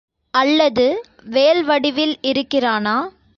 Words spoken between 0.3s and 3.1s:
அல்லது வேல் வடிவில் இருக்கிறானா?